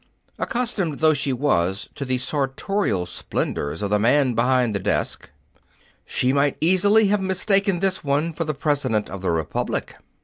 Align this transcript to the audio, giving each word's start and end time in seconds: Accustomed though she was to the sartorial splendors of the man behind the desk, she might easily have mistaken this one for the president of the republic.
Accustomed 0.39 0.97
though 0.97 1.13
she 1.13 1.31
was 1.31 1.87
to 1.93 2.05
the 2.05 2.17
sartorial 2.17 3.05
splendors 3.05 3.83
of 3.83 3.91
the 3.91 3.99
man 3.99 4.33
behind 4.33 4.73
the 4.73 4.79
desk, 4.79 5.29
she 6.07 6.33
might 6.33 6.57
easily 6.59 7.09
have 7.09 7.21
mistaken 7.21 7.81
this 7.81 8.03
one 8.03 8.33
for 8.33 8.43
the 8.43 8.55
president 8.55 9.11
of 9.11 9.21
the 9.21 9.29
republic. 9.29 9.95